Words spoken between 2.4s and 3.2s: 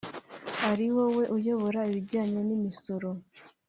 n’imisoro